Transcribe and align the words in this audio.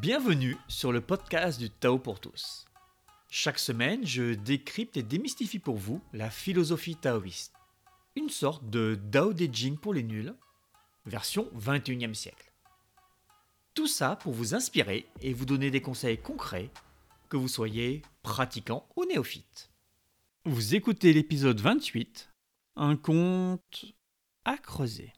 Bienvenue 0.00 0.56
sur 0.66 0.92
le 0.92 1.02
podcast 1.02 1.60
du 1.60 1.68
Tao 1.68 1.98
pour 1.98 2.20
tous. 2.20 2.64
Chaque 3.28 3.58
semaine, 3.58 4.06
je 4.06 4.32
décrypte 4.32 4.96
et 4.96 5.02
démystifie 5.02 5.58
pour 5.58 5.76
vous 5.76 6.00
la 6.14 6.30
philosophie 6.30 6.96
taoïste. 6.96 7.52
Une 8.16 8.30
sorte 8.30 8.70
de 8.70 8.98
Dao 8.98 9.34
De 9.34 9.46
Jing 9.52 9.76
pour 9.76 9.92
les 9.92 10.02
nuls, 10.02 10.34
version 11.04 11.50
21e 11.54 12.14
siècle. 12.14 12.50
Tout 13.74 13.88
ça 13.88 14.16
pour 14.16 14.32
vous 14.32 14.54
inspirer 14.54 15.06
et 15.20 15.34
vous 15.34 15.44
donner 15.44 15.70
des 15.70 15.82
conseils 15.82 16.16
concrets, 16.16 16.70
que 17.28 17.36
vous 17.36 17.48
soyez 17.48 18.00
pratiquant 18.22 18.88
ou 18.96 19.04
néophyte. 19.04 19.70
Vous 20.46 20.74
écoutez 20.74 21.12
l'épisode 21.12 21.60
28, 21.60 22.32
un 22.76 22.96
conte 22.96 23.84
à 24.46 24.56
creuser. 24.56 25.12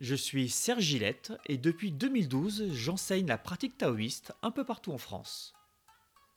Je 0.00 0.14
suis 0.14 0.50
Serge 0.50 0.82
Gillette 0.82 1.32
et 1.46 1.56
depuis 1.56 1.90
2012, 1.90 2.72
j'enseigne 2.72 3.26
la 3.26 3.38
pratique 3.38 3.78
taoïste 3.78 4.34
un 4.42 4.50
peu 4.50 4.62
partout 4.62 4.92
en 4.92 4.98
France. 4.98 5.54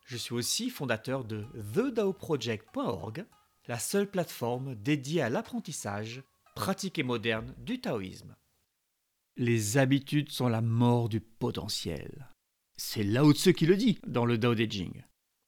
Je 0.05 0.15
suis 0.15 0.33
aussi 0.33 0.69
fondateur 0.69 1.25
de 1.25 1.45
TheDaoProject.org, 1.73 3.25
la 3.67 3.77
seule 3.77 4.09
plateforme 4.09 4.75
dédiée 4.75 5.21
à 5.21 5.29
l'apprentissage, 5.29 6.23
pratique 6.55 6.99
et 6.99 7.03
moderne 7.03 7.53
du 7.57 7.81
taoïsme. 7.81 8.35
Les 9.35 9.77
habitudes 9.77 10.31
sont 10.31 10.47
la 10.47 10.61
mort 10.61 11.09
du 11.09 11.19
potentiel. 11.19 12.29
C'est 12.77 13.03
Lao 13.03 13.33
Tzu 13.33 13.53
qui 13.53 13.65
le 13.65 13.75
dit 13.75 13.99
dans 14.07 14.25
le 14.25 14.37
Dao 14.37 14.55
De 14.55 14.63
Jing. 14.63 15.03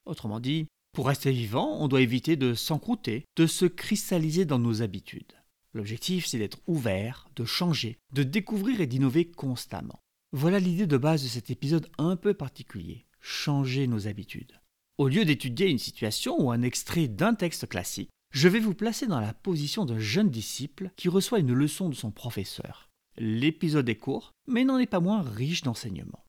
Autrement 0.05 0.41
dit, 0.41 0.67
pour 0.91 1.07
rester 1.07 1.31
vivant, 1.31 1.77
on 1.80 1.88
doit 1.88 2.02
éviter 2.02 2.35
de 2.35 2.55
s'encrouter, 2.55 3.25
de 3.38 3.47
se 3.47 3.66
cristalliser 3.66 4.43
dans 4.43 4.59
nos 4.59 4.81
habitudes. 4.81 5.41
L'objectif, 5.73 6.25
c'est 6.25 6.38
d'être 6.38 6.59
ouvert, 6.67 7.27
de 7.35 7.45
changer, 7.45 7.98
de 8.13 8.23
découvrir 8.23 8.81
et 8.81 8.88
d'innover 8.88 9.25
constamment. 9.25 9.99
Voilà 10.34 10.59
l'idée 10.59 10.88
de 10.88 10.97
base 10.97 11.23
de 11.23 11.27
cet 11.27 11.50
épisode 11.50 11.89
un 11.97 12.16
peu 12.16 12.33
particulier, 12.33 13.05
changer 13.19 13.88
nos 13.88 14.08
habitudes. 14.08 14.59
Au 14.97 15.08
lieu 15.08 15.25
d'étudier 15.25 15.69
une 15.69 15.77
situation 15.77 16.39
ou 16.39 16.52
un 16.52 16.61
extrait 16.61 17.08
d'un 17.08 17.33
texte 17.33 17.67
classique, 17.67 18.09
je 18.33 18.47
vais 18.47 18.59
vous 18.59 18.73
placer 18.73 19.08
dans 19.08 19.19
la 19.19 19.33
position 19.33 19.86
d'un 19.86 19.99
jeune 19.99 20.30
disciple 20.30 20.92
qui 20.95 21.09
reçoit 21.09 21.39
une 21.39 21.53
leçon 21.53 21.89
de 21.89 21.95
son 21.95 22.11
professeur. 22.11 22.89
L'épisode 23.17 23.89
est 23.89 23.97
court, 23.97 24.31
mais 24.47 24.64
n'en 24.64 24.77
est 24.77 24.86
pas 24.86 25.02
moins 25.02 25.22
riche 25.22 25.64
d'enseignements. 25.64 26.25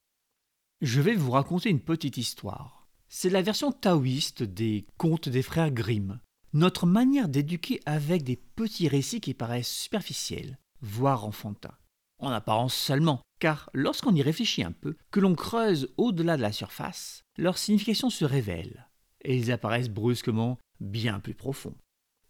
Je 0.80 1.00
vais 1.00 1.14
vous 1.14 1.30
raconter 1.30 1.70
une 1.70 1.80
petite 1.80 2.16
histoire. 2.16 2.88
C'est 3.08 3.30
la 3.30 3.42
version 3.42 3.70
taoïste 3.70 4.42
des 4.42 4.84
contes 4.96 5.28
des 5.28 5.42
frères 5.42 5.70
Grimm, 5.70 6.18
notre 6.52 6.86
manière 6.86 7.28
d'éduquer 7.28 7.80
avec 7.86 8.24
des 8.24 8.36
petits 8.36 8.88
récits 8.88 9.20
qui 9.20 9.34
paraissent 9.34 9.72
superficiels, 9.72 10.58
voire 10.80 11.24
enfantins. 11.24 11.76
En 12.18 12.30
apparence 12.30 12.74
seulement, 12.74 13.22
car 13.40 13.70
lorsqu'on 13.74 14.14
y 14.14 14.22
réfléchit 14.22 14.62
un 14.62 14.72
peu, 14.72 14.94
que 15.10 15.20
l'on 15.20 15.34
creuse 15.34 15.92
au-delà 15.96 16.36
de 16.36 16.42
la 16.42 16.52
surface, 16.52 17.22
leur 17.36 17.58
signification 17.58 18.10
se 18.10 18.24
révèle, 18.24 18.88
et 19.24 19.36
ils 19.36 19.50
apparaissent 19.50 19.88
brusquement 19.88 20.58
bien 20.80 21.20
plus 21.20 21.34
profonds. 21.34 21.74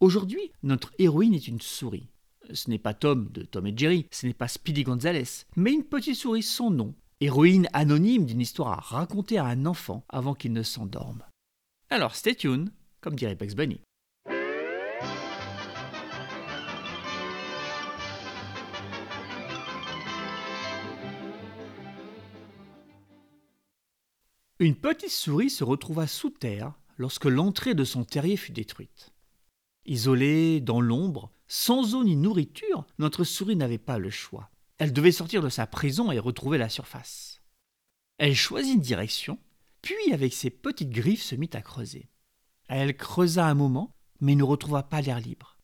Aujourd'hui, 0.00 0.52
notre 0.62 0.92
héroïne 0.98 1.34
est 1.34 1.48
une 1.48 1.60
souris. 1.60 2.08
Ce 2.52 2.70
n'est 2.70 2.78
pas 2.78 2.94
Tom 2.94 3.30
de 3.32 3.42
Tom 3.42 3.66
et 3.66 3.76
Jerry, 3.76 4.06
ce 4.10 4.26
n'est 4.26 4.34
pas 4.34 4.48
Speedy 4.48 4.82
Gonzales, 4.82 5.44
mais 5.56 5.72
une 5.72 5.84
petite 5.84 6.16
souris 6.16 6.42
sans 6.42 6.70
nom, 6.70 6.94
héroïne 7.20 7.68
anonyme 7.72 8.26
d'une 8.26 8.40
histoire 8.40 8.72
à 8.72 8.96
raconter 8.98 9.38
à 9.38 9.44
un 9.44 9.66
enfant 9.66 10.04
avant 10.08 10.34
qu'il 10.34 10.52
ne 10.52 10.62
s'endorme. 10.62 11.22
Alors 11.90 12.16
stay 12.16 12.34
tuned, 12.34 12.70
comme 13.00 13.14
dirait 13.14 13.36
Bugs 13.36 13.54
Bunny. 13.54 13.80
Une 24.62 24.76
petite 24.76 25.10
souris 25.10 25.50
se 25.50 25.64
retrouva 25.64 26.06
sous 26.06 26.30
terre 26.30 26.72
lorsque 26.96 27.24
l'entrée 27.24 27.74
de 27.74 27.82
son 27.82 28.04
terrier 28.04 28.36
fut 28.36 28.52
détruite. 28.52 29.12
Isolée 29.86 30.60
dans 30.60 30.80
l'ombre, 30.80 31.32
sans 31.48 31.96
eau 31.96 32.04
ni 32.04 32.14
nourriture, 32.14 32.86
notre 33.00 33.24
souris 33.24 33.56
n'avait 33.56 33.78
pas 33.78 33.98
le 33.98 34.08
choix. 34.08 34.52
Elle 34.78 34.92
devait 34.92 35.10
sortir 35.10 35.42
de 35.42 35.48
sa 35.48 35.66
prison 35.66 36.12
et 36.12 36.20
retrouver 36.20 36.58
la 36.58 36.68
surface. 36.68 37.42
Elle 38.18 38.36
choisit 38.36 38.76
une 38.76 38.80
direction, 38.80 39.36
puis 39.80 40.12
avec 40.12 40.32
ses 40.32 40.50
petites 40.50 40.90
griffes 40.90 41.24
se 41.24 41.34
mit 41.34 41.50
à 41.54 41.60
creuser. 41.60 42.08
Elle 42.68 42.96
creusa 42.96 43.48
un 43.48 43.54
moment, 43.54 43.96
mais 44.20 44.36
ne 44.36 44.44
retrouva 44.44 44.84
pas 44.84 45.00
l'air 45.00 45.18
libre. 45.18 45.58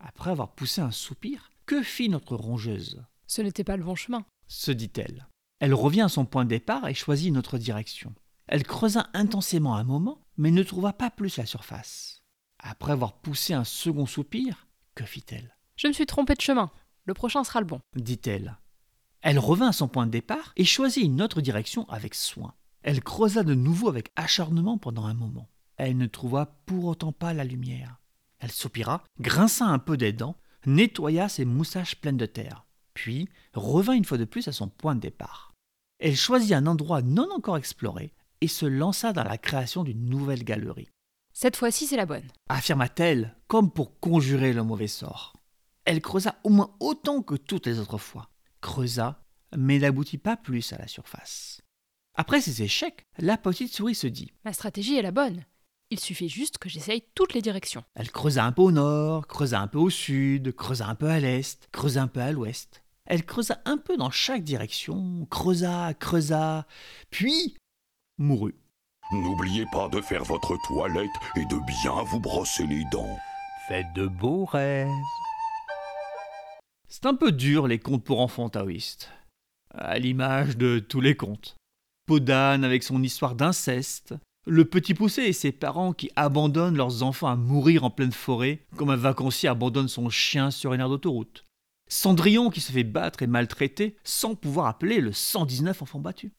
Après 0.00 0.30
avoir 0.30 0.54
poussé 0.54 0.80
un 0.80 0.90
soupir, 0.90 1.50
que 1.66 1.82
fit 1.82 2.08
notre 2.08 2.36
rongeuse? 2.36 3.04
Ce 3.26 3.42
n'était 3.42 3.62
pas 3.62 3.76
le 3.76 3.84
bon 3.84 3.94
chemin, 3.94 4.24
se 4.48 4.72
dit-elle. 4.72 5.28
Elle 5.60 5.74
revient 5.74 6.00
à 6.00 6.08
son 6.08 6.24
point 6.24 6.44
de 6.44 6.48
départ 6.48 6.88
et 6.88 6.94
choisit 6.94 7.28
une 7.28 7.36
autre 7.36 7.58
direction. 7.58 8.14
Elle 8.46 8.64
creusa 8.64 9.08
intensément 9.14 9.76
un 9.76 9.84
moment, 9.84 10.20
mais 10.36 10.50
ne 10.50 10.62
trouva 10.62 10.92
pas 10.92 11.10
plus 11.10 11.36
la 11.36 11.46
surface. 11.46 12.22
Après 12.58 12.92
avoir 12.92 13.14
poussé 13.14 13.54
un 13.54 13.64
second 13.64 14.06
soupir, 14.06 14.66
que 14.94 15.04
fit-elle? 15.04 15.56
Je 15.76 15.88
me 15.88 15.92
suis 15.92 16.06
trompée 16.06 16.34
de 16.34 16.40
chemin. 16.40 16.70
Le 17.04 17.14
prochain 17.14 17.44
sera 17.44 17.60
le 17.60 17.66
bon, 17.66 17.80
dit-elle. 17.96 18.58
Elle 19.20 19.38
revint 19.38 19.68
à 19.68 19.72
son 19.72 19.88
point 19.88 20.06
de 20.06 20.10
départ 20.10 20.52
et 20.56 20.64
choisit 20.64 21.04
une 21.04 21.22
autre 21.22 21.40
direction 21.40 21.88
avec 21.88 22.14
soin. 22.14 22.54
Elle 22.82 23.02
creusa 23.02 23.42
de 23.42 23.54
nouveau 23.54 23.88
avec 23.88 24.10
acharnement 24.16 24.78
pendant 24.78 25.06
un 25.06 25.14
moment. 25.14 25.48
Elle 25.76 25.96
ne 25.96 26.06
trouva 26.06 26.46
pour 26.66 26.84
autant 26.84 27.12
pas 27.12 27.32
la 27.32 27.44
lumière. 27.44 28.00
Elle 28.38 28.50
soupira, 28.50 29.04
grinça 29.20 29.64
un 29.64 29.78
peu 29.78 29.96
des 29.96 30.12
dents, 30.12 30.36
nettoya 30.66 31.28
ses 31.28 31.44
moussages 31.44 32.00
pleines 32.00 32.16
de 32.16 32.26
terre, 32.26 32.66
puis 32.94 33.28
revint 33.54 33.92
une 33.92 34.04
fois 34.04 34.18
de 34.18 34.24
plus 34.24 34.48
à 34.48 34.52
son 34.52 34.68
point 34.68 34.96
de 34.96 35.00
départ. 35.00 35.54
Elle 35.98 36.16
choisit 36.16 36.52
un 36.52 36.66
endroit 36.66 37.02
non 37.02 37.28
encore 37.32 37.56
exploré 37.56 38.12
et 38.42 38.48
se 38.48 38.66
lança 38.66 39.12
dans 39.12 39.22
la 39.22 39.38
création 39.38 39.84
d'une 39.84 40.04
nouvelle 40.04 40.42
galerie. 40.42 40.90
Cette 41.32 41.56
fois-ci, 41.56 41.86
c'est 41.86 41.96
la 41.96 42.06
bonne, 42.06 42.26
affirma-t-elle, 42.48 43.36
comme 43.46 43.70
pour 43.70 43.98
conjurer 44.00 44.52
le 44.52 44.64
mauvais 44.64 44.88
sort. 44.88 45.32
Elle 45.84 46.02
creusa 46.02 46.34
au 46.44 46.50
moins 46.50 46.74
autant 46.80 47.22
que 47.22 47.36
toutes 47.36 47.66
les 47.66 47.78
autres 47.78 47.98
fois. 47.98 48.30
Creusa, 48.60 49.24
mais 49.56 49.78
n'aboutit 49.78 50.18
pas 50.18 50.36
plus 50.36 50.72
à 50.72 50.78
la 50.78 50.88
surface. 50.88 51.62
Après 52.14 52.40
ces 52.40 52.62
échecs, 52.62 53.06
la 53.16 53.38
petite 53.38 53.72
souris 53.72 53.94
se 53.94 54.08
dit 54.08 54.32
Ma 54.44 54.52
stratégie 54.52 54.96
est 54.96 55.02
la 55.02 55.12
bonne. 55.12 55.44
Il 55.90 56.00
suffit 56.00 56.28
juste 56.28 56.58
que 56.58 56.68
j'essaye 56.68 57.04
toutes 57.14 57.34
les 57.34 57.42
directions. 57.42 57.84
Elle 57.94 58.10
creusa 58.10 58.44
un 58.44 58.52
peu 58.52 58.62
au 58.62 58.72
nord, 58.72 59.26
creusa 59.28 59.60
un 59.60 59.68
peu 59.68 59.78
au 59.78 59.90
sud, 59.90 60.52
creusa 60.54 60.86
un 60.88 60.94
peu 60.94 61.08
à 61.08 61.20
l'est, 61.20 61.68
creusa 61.70 62.02
un 62.02 62.08
peu 62.08 62.20
à 62.20 62.32
l'ouest. 62.32 62.82
Elle 63.06 63.24
creusa 63.24 63.60
un 63.64 63.78
peu 63.78 63.96
dans 63.96 64.10
chaque 64.10 64.44
direction, 64.44 65.26
creusa, 65.30 65.94
creusa, 65.94 66.66
puis 67.10 67.56
mourut. 68.22 68.54
N'oubliez 69.12 69.66
pas 69.72 69.88
de 69.88 70.00
faire 70.00 70.24
votre 70.24 70.56
toilette 70.66 71.10
et 71.36 71.44
de 71.44 71.58
bien 71.66 72.02
vous 72.04 72.20
brosser 72.20 72.66
les 72.66 72.84
dents. 72.90 73.18
Faites 73.68 73.92
de 73.94 74.06
beaux 74.06 74.46
rêves. 74.46 74.88
C'est 76.88 77.06
un 77.06 77.14
peu 77.14 77.32
dur 77.32 77.66
les 77.66 77.78
contes 77.78 78.04
pour 78.04 78.20
enfants 78.20 78.48
taoïstes, 78.48 79.10
à 79.70 79.98
l'image 79.98 80.56
de 80.56 80.78
tous 80.78 81.00
les 81.00 81.16
contes. 81.16 81.56
Podane 82.06 82.64
avec 82.64 82.82
son 82.82 83.02
histoire 83.02 83.34
d'inceste, 83.34 84.14
le 84.46 84.64
petit 84.64 84.94
poussé 84.94 85.22
et 85.22 85.32
ses 85.32 85.52
parents 85.52 85.92
qui 85.92 86.10
abandonnent 86.16 86.76
leurs 86.76 87.02
enfants 87.02 87.28
à 87.28 87.36
mourir 87.36 87.84
en 87.84 87.90
pleine 87.90 88.12
forêt, 88.12 88.64
comme 88.76 88.90
un 88.90 88.96
vacancier 88.96 89.48
abandonne 89.48 89.88
son 89.88 90.10
chien 90.10 90.50
sur 90.50 90.74
une 90.74 90.80
aire 90.80 90.88
d'autoroute. 90.88 91.44
Cendrillon 91.88 92.50
qui 92.50 92.60
se 92.60 92.72
fait 92.72 92.84
battre 92.84 93.22
et 93.22 93.26
maltraiter 93.26 93.96
sans 94.04 94.34
pouvoir 94.34 94.66
appeler 94.66 95.00
le 95.00 95.12
119 95.12 95.82
enfants 95.82 96.00
battus. 96.00 96.32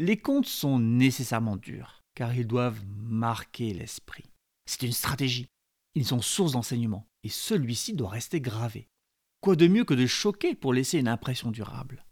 Les 0.00 0.16
contes 0.16 0.46
sont 0.46 0.78
nécessairement 0.78 1.56
durs, 1.56 2.04
car 2.14 2.32
ils 2.32 2.46
doivent 2.46 2.84
marquer 2.86 3.74
l'esprit. 3.74 4.22
C'est 4.64 4.84
une 4.84 4.92
stratégie. 4.92 5.48
Ils 5.96 6.06
sont 6.06 6.22
source 6.22 6.52
d'enseignement, 6.52 7.08
et 7.24 7.28
celui-ci 7.28 7.94
doit 7.94 8.10
rester 8.10 8.40
gravé. 8.40 8.86
Quoi 9.40 9.56
de 9.56 9.66
mieux 9.66 9.84
que 9.84 9.94
de 9.94 10.06
choquer 10.06 10.54
pour 10.54 10.72
laisser 10.72 11.00
une 11.00 11.08
impression 11.08 11.50
durable? 11.50 12.04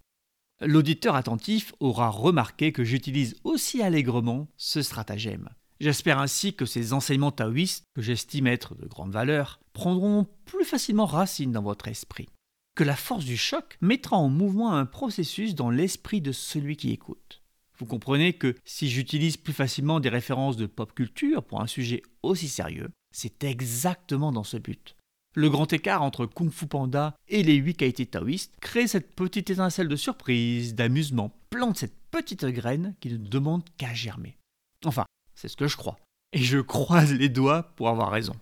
L'auditeur 0.60 1.14
attentif 1.14 1.74
aura 1.78 2.08
remarqué 2.08 2.72
que 2.72 2.82
j'utilise 2.82 3.36
aussi 3.44 3.80
allègrement 3.82 4.48
ce 4.56 4.82
stratagème. 4.82 5.48
J'espère 5.78 6.18
ainsi 6.18 6.56
que 6.56 6.66
ces 6.66 6.92
enseignements 6.92 7.30
taoïstes, 7.30 7.84
que 7.94 8.02
j'estime 8.02 8.48
être 8.48 8.74
de 8.74 8.88
grande 8.88 9.12
valeur, 9.12 9.60
prendront 9.74 10.26
plus 10.44 10.64
facilement 10.64 11.06
racine 11.06 11.52
dans 11.52 11.62
votre 11.62 11.86
esprit. 11.86 12.28
Que 12.74 12.82
la 12.82 12.96
force 12.96 13.24
du 13.24 13.36
choc 13.36 13.78
mettra 13.80 14.16
en 14.16 14.28
mouvement 14.28 14.74
un 14.74 14.86
processus 14.86 15.54
dans 15.54 15.70
l'esprit 15.70 16.20
de 16.20 16.32
celui 16.32 16.76
qui 16.76 16.90
écoute. 16.90 17.44
Vous 17.78 17.86
comprenez 17.86 18.32
que 18.32 18.54
si 18.64 18.88
j'utilise 18.88 19.36
plus 19.36 19.52
facilement 19.52 20.00
des 20.00 20.08
références 20.08 20.56
de 20.56 20.66
pop 20.66 20.92
culture 20.94 21.44
pour 21.44 21.60
un 21.60 21.66
sujet 21.66 22.02
aussi 22.22 22.48
sérieux, 22.48 22.90
c'est 23.12 23.44
exactement 23.44 24.32
dans 24.32 24.44
ce 24.44 24.56
but. 24.56 24.96
Le 25.34 25.50
grand 25.50 25.70
écart 25.74 26.02
entre 26.02 26.24
Kung 26.24 26.50
Fu 26.50 26.66
Panda 26.66 27.14
et 27.28 27.42
les 27.42 27.56
8 27.56 27.74
qualités 27.74 28.06
taoïstes 28.06 28.54
crée 28.60 28.86
cette 28.86 29.14
petite 29.14 29.50
étincelle 29.50 29.88
de 29.88 29.96
surprise, 29.96 30.74
d'amusement, 30.74 31.38
plante 31.50 31.76
cette 31.76 31.96
petite 32.10 32.46
graine 32.46 32.94
qui 33.00 33.12
ne 33.12 33.18
demande 33.18 33.62
qu'à 33.76 33.92
germer. 33.92 34.38
Enfin, 34.86 35.04
c'est 35.34 35.48
ce 35.48 35.56
que 35.56 35.68
je 35.68 35.76
crois. 35.76 35.98
Et 36.32 36.38
je 36.38 36.58
croise 36.58 37.12
les 37.12 37.28
doigts 37.28 37.74
pour 37.76 37.90
avoir 37.90 38.10
raison. 38.10 38.34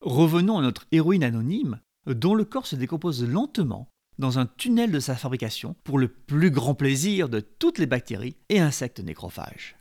Revenons 0.00 0.58
à 0.58 0.62
notre 0.62 0.86
héroïne 0.90 1.22
anonyme, 1.22 1.80
dont 2.06 2.34
le 2.34 2.44
corps 2.44 2.66
se 2.66 2.74
décompose 2.74 3.22
lentement, 3.22 3.86
dans 4.20 4.38
un 4.38 4.46
tunnel 4.46 4.92
de 4.92 5.00
sa 5.00 5.16
fabrication 5.16 5.74
pour 5.82 5.98
le 5.98 6.08
plus 6.08 6.50
grand 6.50 6.74
plaisir 6.74 7.28
de 7.28 7.40
toutes 7.40 7.78
les 7.78 7.86
bactéries 7.86 8.36
et 8.50 8.60
insectes 8.60 9.00
nécrophages. 9.00 9.76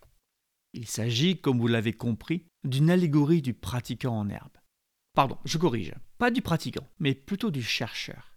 Il 0.73 0.87
s'agit, 0.87 1.39
comme 1.39 1.59
vous 1.59 1.67
l'avez 1.67 1.93
compris, 1.93 2.45
d'une 2.63 2.89
allégorie 2.89 3.41
du 3.41 3.53
pratiquant 3.53 4.17
en 4.17 4.29
herbe. 4.29 4.57
Pardon, 5.13 5.37
je 5.43 5.57
corrige, 5.57 5.93
pas 6.17 6.31
du 6.31 6.41
pratiquant, 6.41 6.87
mais 6.99 7.13
plutôt 7.13 7.51
du 7.51 7.61
chercheur. 7.61 8.35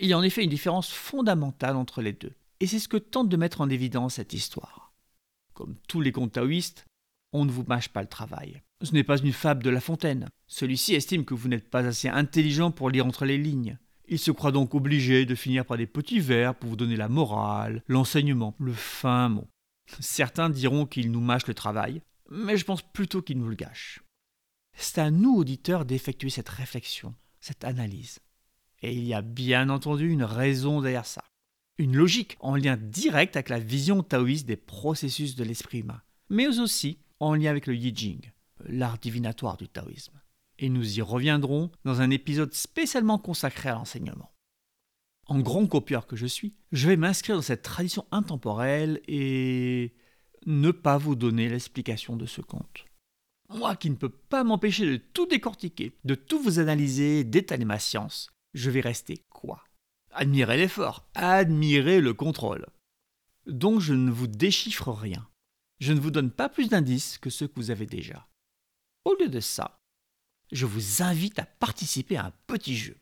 Il 0.00 0.08
y 0.08 0.14
a 0.14 0.18
en 0.18 0.22
effet 0.22 0.42
une 0.42 0.50
différence 0.50 0.90
fondamentale 0.90 1.76
entre 1.76 2.00
les 2.00 2.12
deux, 2.12 2.32
et 2.60 2.66
c'est 2.66 2.78
ce 2.78 2.88
que 2.88 2.96
tente 2.96 3.28
de 3.28 3.36
mettre 3.36 3.60
en 3.60 3.68
évidence 3.68 4.14
cette 4.14 4.32
histoire. 4.32 4.94
Comme 5.52 5.76
tous 5.86 6.00
les 6.00 6.12
contes 6.12 6.32
taoïstes, 6.32 6.86
on 7.32 7.44
ne 7.44 7.50
vous 7.50 7.64
mâche 7.66 7.88
pas 7.88 8.00
le 8.00 8.08
travail. 8.08 8.62
Ce 8.82 8.92
n'est 8.92 9.04
pas 9.04 9.18
une 9.18 9.32
fable 9.32 9.62
de 9.62 9.70
La 9.70 9.80
Fontaine. 9.80 10.28
Celui-ci 10.46 10.94
estime 10.94 11.24
que 11.24 11.34
vous 11.34 11.48
n'êtes 11.48 11.68
pas 11.68 11.84
assez 11.86 12.08
intelligent 12.08 12.70
pour 12.70 12.88
lire 12.88 13.06
entre 13.06 13.26
les 13.26 13.38
lignes. 13.38 13.78
Il 14.12 14.18
se 14.18 14.30
croit 14.30 14.52
donc 14.52 14.74
obligé 14.74 15.24
de 15.24 15.34
finir 15.34 15.64
par 15.64 15.78
des 15.78 15.86
petits 15.86 16.20
vers 16.20 16.54
pour 16.54 16.68
vous 16.68 16.76
donner 16.76 16.96
la 16.96 17.08
morale, 17.08 17.82
l'enseignement, 17.88 18.54
le 18.58 18.74
fin 18.74 19.30
mot. 19.30 19.48
Certains 20.00 20.50
diront 20.50 20.84
qu'il 20.84 21.10
nous 21.10 21.22
mâche 21.22 21.46
le 21.46 21.54
travail, 21.54 22.02
mais 22.30 22.58
je 22.58 22.66
pense 22.66 22.82
plutôt 22.82 23.22
qu'il 23.22 23.38
nous 23.38 23.48
le 23.48 23.54
gâche. 23.54 24.02
C'est 24.76 24.98
à 24.98 25.10
nous, 25.10 25.34
auditeurs, 25.34 25.86
d'effectuer 25.86 26.28
cette 26.28 26.50
réflexion, 26.50 27.14
cette 27.40 27.64
analyse. 27.64 28.18
Et 28.82 28.92
il 28.92 29.04
y 29.04 29.14
a 29.14 29.22
bien 29.22 29.70
entendu 29.70 30.10
une 30.10 30.24
raison 30.24 30.82
derrière 30.82 31.06
ça. 31.06 31.24
Une 31.78 31.96
logique 31.96 32.36
en 32.40 32.54
lien 32.54 32.76
direct 32.76 33.34
avec 33.36 33.48
la 33.48 33.60
vision 33.60 34.02
taoïste 34.02 34.46
des 34.46 34.58
processus 34.58 35.36
de 35.36 35.44
l'esprit 35.44 35.78
humain, 35.78 36.02
mais 36.28 36.58
aussi 36.60 36.98
en 37.18 37.34
lien 37.34 37.50
avec 37.50 37.66
le 37.66 37.74
Yi 37.74 38.20
l'art 38.66 38.98
divinatoire 38.98 39.56
du 39.56 39.70
taoïsme. 39.70 40.20
Et 40.62 40.68
nous 40.68 40.96
y 40.96 41.02
reviendrons 41.02 41.72
dans 41.84 42.02
un 42.02 42.10
épisode 42.10 42.54
spécialement 42.54 43.18
consacré 43.18 43.68
à 43.68 43.74
l'enseignement. 43.74 44.32
En 45.26 45.40
grand 45.40 45.66
copieur 45.66 46.06
que 46.06 46.14
je 46.14 46.26
suis, 46.26 46.56
je 46.70 46.86
vais 46.86 46.96
m'inscrire 46.96 47.34
dans 47.34 47.42
cette 47.42 47.62
tradition 47.62 48.06
intemporelle 48.12 49.00
et 49.08 49.92
ne 50.46 50.70
pas 50.70 50.98
vous 50.98 51.16
donner 51.16 51.48
l'explication 51.48 52.14
de 52.16 52.26
ce 52.26 52.42
conte. 52.42 52.86
Moi 53.48 53.74
qui 53.74 53.90
ne 53.90 53.96
peux 53.96 54.08
pas 54.08 54.44
m'empêcher 54.44 54.86
de 54.86 54.98
tout 54.98 55.26
décortiquer, 55.26 55.98
de 56.04 56.14
tout 56.14 56.40
vous 56.40 56.60
analyser, 56.60 57.24
d'étaler 57.24 57.64
ma 57.64 57.80
science, 57.80 58.30
je 58.54 58.70
vais 58.70 58.80
rester 58.80 59.24
quoi? 59.30 59.64
Admirer 60.12 60.58
l'effort, 60.58 61.08
admirer 61.16 62.00
le 62.00 62.14
contrôle. 62.14 62.68
Donc 63.46 63.80
je 63.80 63.94
ne 63.94 64.12
vous 64.12 64.28
déchiffre 64.28 64.92
rien. 64.92 65.28
Je 65.80 65.92
ne 65.92 65.98
vous 65.98 66.12
donne 66.12 66.30
pas 66.30 66.48
plus 66.48 66.68
d'indices 66.68 67.18
que 67.18 67.30
ceux 67.30 67.48
que 67.48 67.56
vous 67.56 67.72
avez 67.72 67.86
déjà. 67.86 68.28
Au 69.04 69.16
lieu 69.16 69.28
de 69.28 69.40
ça, 69.40 69.81
je 70.52 70.66
vous 70.66 71.02
invite 71.02 71.38
à 71.38 71.46
participer 71.46 72.16
à 72.16 72.26
un 72.26 72.32
petit 72.46 72.76
jeu. 72.76 72.96